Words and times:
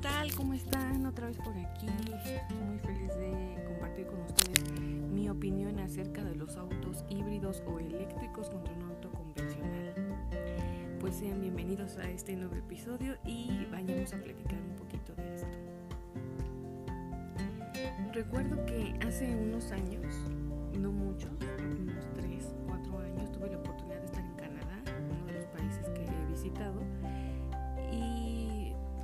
tal? 0.00 0.34
¿Cómo 0.34 0.54
están? 0.54 1.04
Otra 1.04 1.26
vez 1.26 1.36
por 1.36 1.54
aquí. 1.56 1.86
Muy 2.66 2.78
feliz 2.78 3.14
de 3.16 3.62
compartir 3.66 4.06
con 4.06 4.22
ustedes 4.22 4.80
mi 5.12 5.28
opinión 5.28 5.78
acerca 5.78 6.24
de 6.24 6.34
los 6.36 6.56
autos 6.56 7.04
híbridos 7.10 7.62
o 7.66 7.78
eléctricos 7.78 8.48
contra 8.48 8.72
un 8.74 8.82
auto 8.84 9.10
convencional. 9.10 9.94
Pues 11.00 11.16
sean 11.16 11.40
bienvenidos 11.40 11.98
a 11.98 12.08
este 12.08 12.34
nuevo 12.34 12.54
episodio 12.54 13.18
y 13.26 13.66
vayamos 13.70 14.14
a 14.14 14.16
platicar 14.16 14.58
un 14.62 14.76
poquito 14.76 15.14
de 15.14 15.34
esto. 15.34 15.58
Recuerdo 18.12 18.64
que 18.64 18.94
hace 19.06 19.34
unos 19.36 19.70
años, 19.70 20.14
no 20.78 20.92
muchos, 20.92 21.30
unos 21.58 22.06
3, 22.14 22.54
4 22.66 22.98
años, 23.00 23.32
tuve 23.32 23.50
la 23.50 23.58
oportunidad 23.58 23.98
de 24.00 24.06
estar 24.06 24.24
en 24.24 24.34
Canadá, 24.34 24.82
uno 25.10 25.26
de 25.26 25.32
los 25.34 25.44
países 25.46 25.88
que 25.90 26.04
he 26.04 26.26
visitado, 26.30 26.80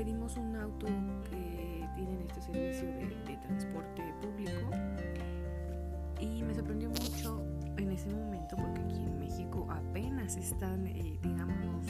pedimos 0.00 0.34
un 0.38 0.56
auto 0.56 0.86
que 1.28 1.86
tienen 1.94 2.22
este 2.26 2.40
servicio 2.40 2.86
de, 2.88 3.36
transporte 3.36 4.02
público 4.22 4.70
y 6.18 6.42
me 6.42 6.54
sorprendió 6.54 6.88
mucho 6.88 7.44
en 7.76 7.90
ese 7.90 8.08
momento 8.08 8.56
porque 8.56 8.80
aquí 8.80 8.96
en 8.96 9.20
México 9.20 9.66
apenas 9.68 10.38
están, 10.38 10.86
eh, 10.86 11.18
digamos, 11.20 11.84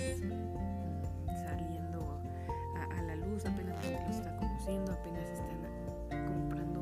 saliendo 1.45 2.21
a, 2.75 3.03
la 3.03 3.15
luz, 3.15 3.47
apenas 3.47 3.77
la 3.77 3.83
gente 3.83 4.05
los 4.09 4.17
está 4.17 4.37
conociendo, 4.39 4.91
apenas 4.91 5.31
están 5.31 6.27
comprando 6.27 6.81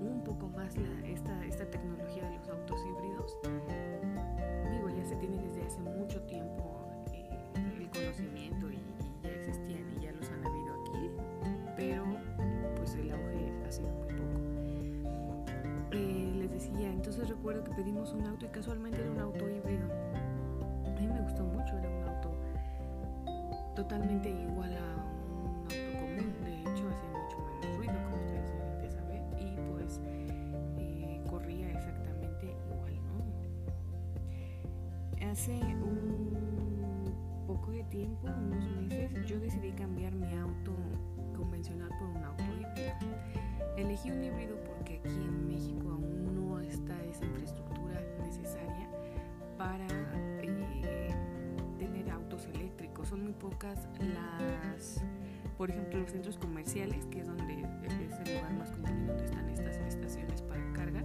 un 0.00 0.22
poco 0.24 0.48
más 0.48 0.74
esta, 1.04 1.46
esta 1.46 1.70
tecnología 1.70 2.28
de 2.28 2.36
los 2.36 2.48
autos 2.48 2.80
híbridos. 2.84 3.27
Recuerdo 17.38 17.62
que 17.62 17.70
pedimos 17.70 18.12
un 18.12 18.26
auto 18.26 18.46
y 18.46 18.48
casualmente 18.48 19.00
era 19.00 19.12
un 19.12 19.20
auto 19.20 19.48
híbrido. 19.48 19.86
A 20.84 21.00
mí 21.00 21.06
me 21.06 21.20
gustó 21.20 21.44
mucho, 21.44 21.78
era 21.78 21.88
un 21.88 22.02
auto 22.02 22.34
totalmente 23.76 24.28
igual 24.28 24.76
a 24.76 24.82
un 24.82 25.46
auto 25.46 25.74
común, 26.00 26.34
de 26.44 26.60
hecho 26.62 26.88
hacía 26.88 27.10
mucho 27.10 27.38
menos 27.46 27.76
ruido, 27.76 27.94
como 28.02 28.16
ustedes 28.16 28.50
deben 28.50 28.80
de 28.80 28.90
saber, 28.90 29.22
y 29.38 29.56
pues 29.70 30.00
eh, 30.78 31.22
corría 31.30 31.70
exactamente 31.70 32.56
igual, 32.72 32.94
¿no? 33.06 33.22
Hace 35.30 35.54
un 35.54 37.14
poco 37.46 37.70
de 37.70 37.84
tiempo, 37.84 38.26
unos 38.26 38.68
meses, 38.68 39.26
yo 39.26 39.38
decidí 39.38 39.70
cambiar 39.72 40.12
mi 40.12 40.34
auto 40.36 40.74
convencional 41.36 41.90
por 42.00 42.08
un 42.08 42.24
auto 42.24 42.42
híbrido. 42.42 42.94
Elegí 43.76 44.10
un 44.10 44.24
híbrido 44.24 44.56
porque 44.64 45.00
aquí 45.04 45.14
en 45.14 45.46
México 45.46 45.87
pocas 53.58 53.88
las, 53.98 55.02
por 55.56 55.68
ejemplo, 55.68 55.98
los 55.98 56.12
centros 56.12 56.38
comerciales, 56.38 57.04
que 57.06 57.20
es 57.20 57.26
donde 57.26 57.62
es 57.82 58.28
el 58.28 58.36
lugar 58.36 58.52
más 58.52 58.70
común 58.70 59.06
donde 59.08 59.24
están 59.24 59.48
estas 59.48 59.76
estaciones 59.78 60.42
para 60.42 60.72
carga. 60.72 61.02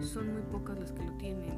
Son 0.00 0.32
muy 0.32 0.42
pocas 0.42 0.80
las 0.80 0.90
que 0.90 1.04
lo 1.04 1.12
tienen, 1.12 1.52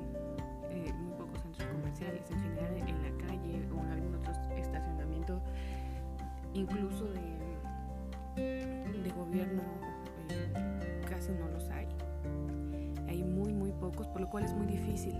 eh, 0.70 0.92
muy 0.92 1.12
pocos 1.14 1.40
centros 1.40 1.66
comerciales. 1.68 2.30
En 2.30 2.40
general, 2.42 2.76
en 2.76 3.02
la 3.02 3.26
calle 3.26 3.66
o 3.74 3.82
en 3.82 3.90
algún 3.90 4.14
otro 4.16 4.32
estacionamiento, 4.54 5.40
incluso 6.52 7.06
de, 7.06 9.02
de 9.02 9.10
gobierno 9.12 9.62
casi 11.08 11.32
no 11.32 11.48
los 11.48 11.70
hay. 11.70 11.88
Hay 13.08 13.22
muy, 13.22 13.54
muy 13.54 13.72
pocos, 13.72 14.06
por 14.08 14.20
lo 14.20 14.28
cual 14.28 14.44
es 14.44 14.52
muy 14.52 14.66
difícil. 14.66 15.14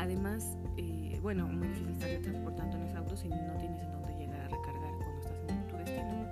Además, 0.00 0.56
eh, 0.78 1.18
bueno, 1.20 1.46
muy 1.46 1.68
difícil 1.68 1.90
estar 1.90 2.22
transportando 2.22 2.78
en 2.78 2.84
ese 2.84 2.96
auto 2.96 3.14
si 3.14 3.28
no 3.28 3.36
tienes 3.58 3.82
en 3.82 3.92
dónde 3.92 4.14
llegar 4.16 4.40
a 4.40 4.48
recargar 4.48 4.94
cuando 4.96 5.18
estás 5.18 5.32
en 5.46 5.66
tu 5.68 5.76
destino. 5.76 6.26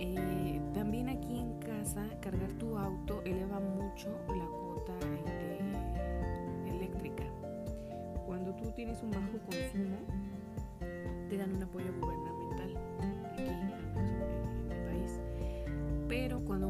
Eh, 0.00 0.60
también 0.74 1.08
aquí 1.08 1.38
en 1.38 1.60
casa, 1.60 2.04
cargar 2.20 2.50
tu 2.54 2.76
auto 2.76 3.22
eleva 3.24 3.60
mucho 3.60 4.08
la 4.36 4.44
cuota 4.46 4.92
eléctrica. 6.66 7.22
Cuando 8.26 8.52
tú 8.56 8.72
tienes 8.72 9.00
un 9.00 9.12
bajo 9.12 9.38
consumo, 9.46 9.98
te 11.30 11.36
dan 11.36 11.54
un 11.54 11.62
apoyo 11.62 11.86
gubernamental 12.00 12.76
aquí, 13.30 13.46
al 13.46 13.64
menos 13.64 13.80
en 13.96 14.68
mi 14.68 14.74
país 14.86 15.20
pero 16.12 16.44
cuando 16.44 16.68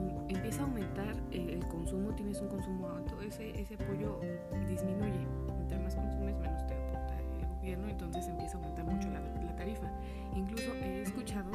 a 0.58 0.62
aumentar 0.62 1.14
eh, 1.30 1.54
el 1.54 1.66
consumo, 1.68 2.14
tienes 2.14 2.40
un 2.40 2.48
consumo 2.48 2.88
alto, 2.88 3.20
ese, 3.22 3.60
ese 3.60 3.74
apoyo 3.74 4.20
disminuye. 4.68 5.26
Entre 5.60 5.78
más 5.78 5.94
consumes, 5.94 6.36
menos 6.38 6.66
te 6.66 6.74
aporta 6.74 7.18
el 7.40 7.46
gobierno, 7.58 7.88
entonces 7.88 8.26
empieza 8.28 8.56
a 8.56 8.60
aumentar 8.60 8.84
mucho 8.84 9.08
la, 9.10 9.20
la 9.20 9.56
tarifa. 9.56 9.90
Incluso 10.34 10.74
he 10.74 11.02
escuchado 11.02 11.50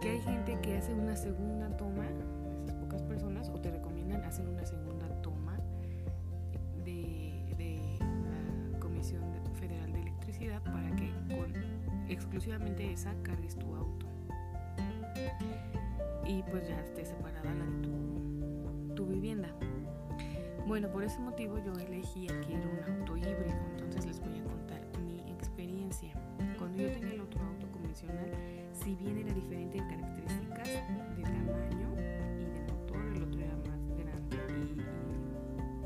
que 0.00 0.10
hay 0.10 0.20
gente 0.20 0.58
que 0.60 0.76
hace 0.76 0.92
una 0.92 1.16
segunda 1.16 1.68
toma, 1.76 2.04
esas 2.64 2.76
pocas 2.76 3.02
personas, 3.02 3.48
o 3.48 3.60
te 3.60 3.70
recomiendan 3.70 4.22
hacer 4.24 4.46
una 4.48 4.64
segunda 4.66 5.06
toma 5.22 5.56
de, 6.84 7.54
de 7.56 7.98
la 8.72 8.78
Comisión 8.78 9.22
Federal 9.54 9.92
de 9.92 10.00
Electricidad 10.00 10.62
para 10.62 10.94
que 10.96 11.10
con 11.28 11.52
exclusivamente 12.08 12.92
esa 12.92 13.14
cargues 13.22 13.56
tu 13.56 13.74
auto 13.74 14.06
y 16.26 16.42
pues 16.50 16.66
ya 16.68 16.80
esté 16.80 17.04
la 17.52 17.64
de 17.64 17.82
tu, 17.82 18.94
tu, 18.94 19.06
vivienda. 19.06 19.54
Bueno, 20.66 20.90
por 20.90 21.04
ese 21.04 21.18
motivo 21.18 21.58
yo 21.58 21.72
elegí 21.72 22.28
adquirir 22.28 22.66
un 22.66 23.00
auto 23.00 23.16
híbrido, 23.16 23.54
entonces 23.72 24.06
les 24.06 24.20
voy 24.20 24.38
a 24.38 24.44
contar 24.44 24.80
mi 25.04 25.20
experiencia. 25.30 26.12
Cuando 26.58 26.82
yo 26.82 26.90
tenía 26.92 27.14
el 27.14 27.20
otro 27.20 27.42
auto 27.42 27.70
convencional, 27.70 28.30
si 28.72 28.94
bien 28.94 29.18
era 29.18 29.32
diferente 29.34 29.78
en 29.78 29.88
características 29.88 30.68
de 30.68 31.22
tamaño 31.22 31.92
y 32.38 32.44
de 32.44 32.60
motor, 32.72 33.06
el 33.14 33.22
otro 33.22 33.40
era 33.40 33.56
más 33.56 33.80
grande 33.96 34.36
y, 34.56 34.80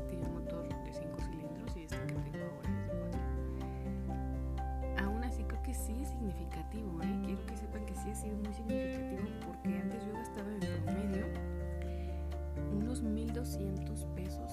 y 0.05 0.09
tenía 0.09 0.27
un 0.27 0.33
motor 0.35 0.67
de 0.85 0.93
5 0.93 1.17
cilindros 1.29 1.75
y 1.75 1.81
este 1.81 1.97
que 1.97 2.31
tengo 2.31 2.45
ahora 2.45 2.69
es 2.69 2.87
de 2.87 2.97
4. 4.95 5.05
Aún 5.05 5.23
así 5.23 5.43
creo 5.43 5.61
que 5.61 5.73
sí 5.73 5.95
es 6.01 6.07
significativo, 6.09 7.01
¿eh? 7.03 7.21
quiero 7.25 7.45
que 7.45 7.57
sepan 7.57 7.85
que 7.85 7.95
sí 7.95 8.09
ha 8.09 8.15
sido 8.15 8.37
muy 8.37 8.53
significativo 8.53 9.27
porque 9.45 9.77
antes 9.77 10.05
yo 10.05 10.13
gastaba 10.13 10.49
en 10.51 10.59
promedio 10.59 11.08
unos 12.89 13.03
1200 13.03 14.03
pesos 14.15 14.51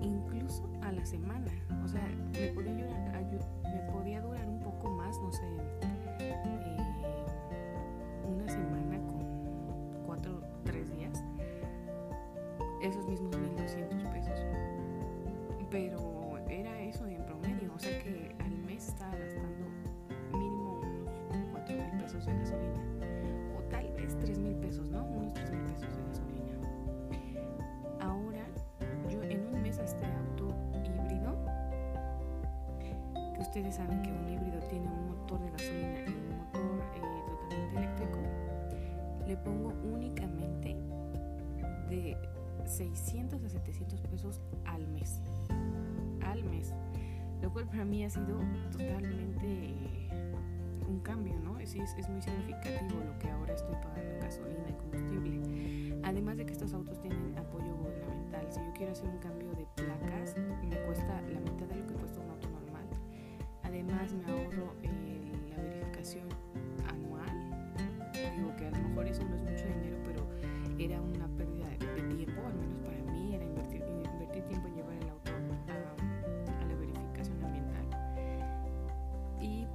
incluso 0.00 0.66
a 0.80 0.90
la 0.90 1.04
semana. 1.04 1.52
O 1.84 1.88
sea, 1.88 2.08
me 2.32 2.48
podía, 2.48 2.72
ayudar, 2.72 3.42
me 3.62 3.92
podía 3.92 4.22
durar 4.22 4.48
un 4.48 4.58
poco 4.60 4.88
más, 4.88 5.20
no 5.20 5.30
sé, 5.30 5.44
eh, 6.20 6.34
una 8.26 8.48
semana 8.48 8.98
con 9.06 10.02
cuatro, 10.06 10.40
tres 10.64 10.90
días. 10.90 11.22
Esos 12.80 13.06
mismos 13.06 13.36
ustedes 33.50 33.74
saben 33.74 34.00
que 34.00 34.12
un 34.12 34.28
híbrido 34.28 34.60
tiene 34.68 34.86
un 34.86 35.08
motor 35.08 35.40
de 35.40 35.50
gasolina 35.50 36.04
y 36.06 36.12
un 36.12 36.38
motor 36.38 36.84
eh, 36.94 37.00
totalmente 37.26 37.78
eléctrico, 37.78 38.18
le 39.26 39.36
pongo 39.38 39.72
únicamente 39.92 40.76
de 41.88 42.16
600 42.64 43.42
a 43.42 43.48
700 43.48 44.00
pesos 44.02 44.40
al 44.66 44.86
mes. 44.86 45.20
Al 46.22 46.44
mes. 46.44 46.72
Lo 47.42 47.52
cual 47.52 47.66
para 47.66 47.84
mí 47.84 48.04
ha 48.04 48.10
sido 48.10 48.38
totalmente 48.70 49.74
un 50.88 51.00
cambio, 51.00 51.34
¿no? 51.40 51.58
Es, 51.58 51.74
es, 51.74 51.92
es, 51.98 52.08
muy 52.08 52.22
significativo 52.22 53.00
lo 53.04 53.18
que 53.18 53.30
ahora 53.30 53.54
estoy 53.54 53.74
pagando 53.74 54.12
en 54.12 54.20
gasolina 54.20 54.68
y 54.68 54.74
combustible. 54.74 56.00
Además 56.04 56.36
de 56.36 56.46
que 56.46 56.52
estos 56.52 56.72
autos 56.72 57.00
tienen 57.00 57.36
apoyo 57.36 57.74
gubernamental. 57.74 58.46
Si 58.48 58.60
yo 58.60 58.72
quiero 58.74 58.92
hacer 58.92 59.08
un 59.08 59.18
cambio 59.18 59.50
de 59.54 59.66
placas, 59.74 60.36
me 60.38 60.76
cuesta 60.86 61.20
la 61.22 61.40
mitad 61.40 61.66
de 61.66 61.74
lo 61.74 61.86
que 61.88 61.99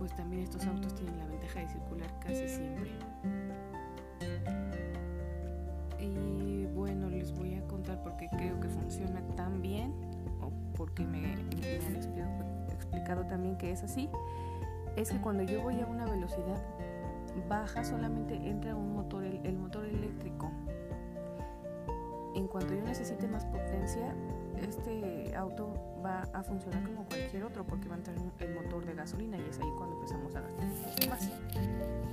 pues 0.05 0.17
también 0.17 0.43
estos 0.43 0.63
autos 0.67 0.93
tienen 0.93 1.17
la 1.17 1.25
ventaja 1.25 1.61
de 1.61 1.67
circular 1.67 2.07
casi 2.19 2.47
siempre. 2.47 2.91
Y 5.99 6.67
bueno, 6.75 7.09
les 7.09 7.33
voy 7.33 7.55
a 7.55 7.65
contar 7.65 8.03
porque 8.03 8.29
creo 8.29 8.59
que 8.59 8.69
funciona 8.69 9.19
tan 9.35 9.63
bien 9.63 9.95
o 10.41 10.51
porque 10.77 11.07
me, 11.07 11.25
han 11.33 11.39
explicado, 12.71 13.25
también 13.25 13.57
que 13.57 13.71
es 13.71 13.81
así. 13.81 14.07
Es 14.95 15.09
que 15.09 15.17
cuando 15.17 15.41
yo 15.41 15.63
voy 15.63 15.81
a 15.81 15.87
una 15.87 16.05
velocidad 16.05 16.61
baja 17.49 17.83
solamente 17.83 18.35
entra 18.35 18.75
un 18.75 18.93
motor, 18.93 19.23
el 19.23 19.57
motor 19.57 19.87
eléctrico. 19.87 20.51
En 22.35 22.47
cuanto 22.47 22.75
yo 22.75 22.83
necesite 22.83 23.27
más 23.27 23.43
potencia, 23.45 24.13
este 24.61 25.35
auto 25.35 25.73
va 26.03 26.21
a 26.33 26.43
funcionar 26.43 26.83
como 26.83 27.05
cualquier 27.05 27.43
otro 27.43 27.65
porque 27.65 27.87
va 27.87 27.95
a 27.95 27.97
entrar 27.97 28.15
el 28.39 28.53
motor 28.53 28.85
de 28.85 28.93
gasolina 28.93 29.37
y 29.37 29.49
es 29.49 29.59
ahí 29.59 29.69
cuando 29.77 29.95
empezamos 29.95 30.35
a 30.35 30.41
gastar 30.41 30.65
un 30.65 31.09
más. 31.09 31.31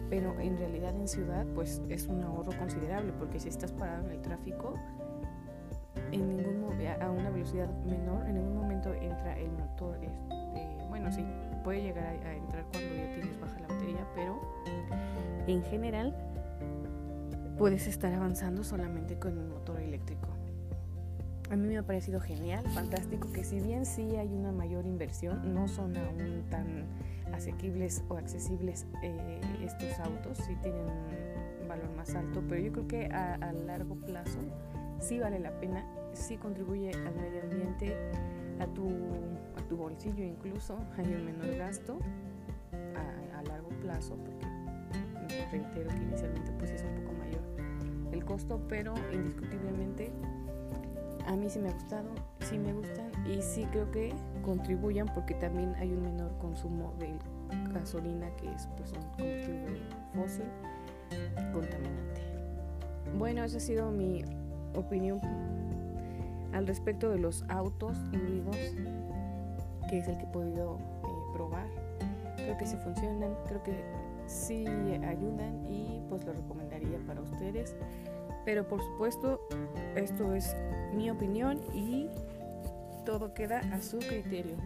Pero 0.08 0.38
en 0.40 0.56
realidad 0.58 0.94
en 0.94 1.08
ciudad 1.08 1.46
pues 1.54 1.82
es 1.88 2.06
un 2.06 2.22
ahorro 2.22 2.52
considerable 2.58 3.12
porque 3.18 3.40
si 3.40 3.48
estás 3.48 3.72
parado 3.72 4.06
en 4.06 4.12
el 4.12 4.22
tráfico 4.22 4.74
en 6.10 6.36
ningún 6.36 6.62
a 7.00 7.10
una 7.10 7.30
velocidad 7.30 7.68
menor 7.84 8.26
en 8.26 8.34
ningún 8.34 8.56
momento 8.56 8.92
entra 8.94 9.38
el 9.38 9.50
motor 9.52 9.96
este, 10.02 10.86
bueno 10.88 11.10
sí 11.12 11.24
puede 11.62 11.82
llegar 11.82 12.06
a 12.06 12.34
entrar 12.34 12.64
cuando 12.70 12.94
ya 12.94 13.14
tienes 13.14 13.40
baja 13.40 13.60
la 13.60 13.68
batería 13.68 14.06
pero 14.14 14.40
en 15.46 15.62
general 15.64 16.14
puedes 17.56 17.86
estar 17.86 18.12
avanzando 18.12 18.64
solamente 18.64 19.18
con 19.18 19.38
el 19.38 19.46
motor 19.46 19.80
eléctrico 19.80 20.28
a 21.52 21.56
mí 21.56 21.69
me 21.69 21.76
ha 21.76 21.82
parecido 21.82 22.19
genial, 22.19 22.64
fantástico, 22.70 23.31
que 23.31 23.44
si 23.44 23.60
bien 23.60 23.84
sí 23.84 24.16
hay 24.16 24.28
una 24.28 24.52
mayor 24.52 24.87
inversión, 24.87 25.52
no 25.52 25.69
son 25.69 25.94
aún 25.99 26.44
tan 26.49 26.87
asequibles 27.34 28.02
o 28.08 28.16
accesibles 28.16 28.87
eh, 29.02 29.40
estos 29.62 30.00
autos, 30.00 30.38
sí 30.38 30.56
tienen 30.62 30.87
un 31.60 31.69
valor 31.69 31.90
más 31.94 32.14
alto, 32.14 32.43
pero 32.49 32.58
yo 32.58 32.72
creo 32.72 32.88
que 32.88 33.06
a, 33.06 33.52
largo 33.66 33.96
plazo 33.96 34.38
sí 34.99 35.19
vale 35.19 35.40
la 35.40 35.50
pena, 35.60 35.84
sí 36.14 36.38
contribuye 36.38 36.90
al 36.90 37.14
medio 37.16 37.43
ambiente, 37.43 37.96
a 38.58 38.66
tu, 38.66 38.88
a 38.88 39.75
bolsillo 39.75 40.25
incluso, 40.25 40.78
hay 40.96 41.14
un 41.14 41.26
menor 41.26 41.54
gasto 41.56 41.99
a, 42.72 43.38
a 43.38 43.43
largo 43.43 43.69
plazo, 43.82 44.16
porque 44.16 44.46
reitero 45.50 45.90
que 45.90 46.02
inicialmente 46.02 46.50
pues 46.58 46.70
es 46.70 46.82
un 46.82 46.94
poco 46.94 47.12
mayor 47.12 47.43
el 48.10 48.25
costo, 48.25 48.58
pero 48.69 48.94
indiscutiblemente 49.12 50.12
a 51.26 51.36
mí 51.36 51.48
sí 51.48 51.58
me 51.58 51.69
ha 51.69 51.72
gustado, 51.72 52.08
sí 52.40 52.58
me 52.58 52.72
gustan 52.72 53.10
y 53.26 53.40
sí 53.42 53.66
creo 53.70 53.90
que 53.90 54.12
contribuyan 54.44 55.06
porque 55.14 55.34
también 55.34 55.74
hay 55.76 55.92
un 55.92 56.02
menor 56.02 56.36
consumo 56.38 56.92
de 56.98 57.14
gasolina 57.72 58.28
que 58.36 58.50
es 58.52 58.69
pues 58.76 58.92
un 58.92 59.02
combustible 59.16 59.80
fósil 60.14 60.44
contaminante. 61.52 62.22
Bueno, 63.19 63.44
esa 63.44 63.58
ha 63.58 63.60
sido 63.60 63.90
mi 63.90 64.24
opinión 64.74 65.20
al 66.52 66.66
respecto 66.66 67.10
de 67.10 67.19
los 67.19 67.44
autos 67.48 67.96
híbridos, 68.12 68.56
que 69.88 69.98
es 69.98 70.08
el 70.08 70.16
que 70.18 70.25
he 70.25 70.28
podido 70.28 70.78
eh, 70.78 71.32
probar. 71.34 71.66
Creo 72.36 72.58
que 72.58 72.66
sí 72.66 72.76
funcionan, 72.82 73.34
creo 73.46 73.62
que 73.62 73.84
sí 74.26 74.66
ayudan 74.66 75.66
y 75.70 76.02
pues 76.08 76.25
lo 76.25 76.32
recomendaría 76.32 76.98
para 77.06 77.20
ustedes. 77.20 77.76
Pero 78.44 78.66
por 78.66 78.82
supuesto, 78.82 79.40
esto 79.94 80.34
es 80.34 80.56
mi 80.94 81.10
opinión 81.10 81.60
y 81.74 82.08
todo 83.04 83.34
queda 83.34 83.60
a 83.72 83.80
su 83.80 83.98
criterio. 83.98 84.56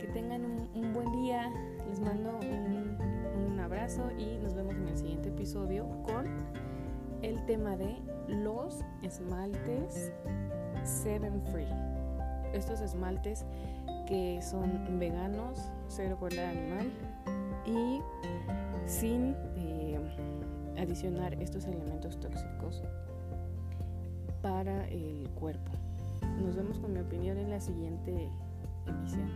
Que 0.00 0.06
tengan 0.08 0.44
un, 0.44 0.92
buen 0.92 1.10
día, 1.12 1.50
les 1.88 2.00
mando 2.00 2.38
un, 2.38 3.60
abrazo 3.60 4.12
y 4.16 4.38
nos 4.38 4.54
vemos 4.54 4.76
en 4.76 4.86
el 4.86 4.96
siguiente 4.96 5.28
episodio 5.28 5.88
con 6.04 6.26
el 7.22 7.44
tema 7.46 7.76
de 7.76 7.96
los 8.28 8.80
esmaltes 9.02 10.12
Seven 10.84 11.42
Free. 11.50 11.66
Estos 12.52 12.80
esmaltes 12.80 13.44
que 14.06 14.40
son 14.40 15.00
veganos, 15.00 15.58
cero 15.88 16.16
crueldad 16.16 16.50
animal 16.50 16.92
y 17.66 18.00
sin 18.86 19.34
adicionar 20.78 21.34
estos 21.40 21.64
elementos 21.64 22.18
tóxicos 22.20 22.82
para 24.42 24.88
el 24.88 25.28
cuerpo. 25.34 25.72
Nos 26.44 26.56
vemos 26.56 26.78
con 26.78 26.92
mi 26.92 27.00
opinión 27.00 27.38
en 27.38 27.50
la 27.50 27.60
siguiente 27.60 28.28
emisión. 28.86 29.30